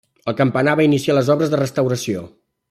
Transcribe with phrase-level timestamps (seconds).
[0.31, 2.25] El campanar va iniciar les obres de restauració.